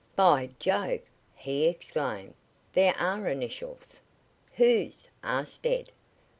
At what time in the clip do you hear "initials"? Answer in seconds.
3.29-3.99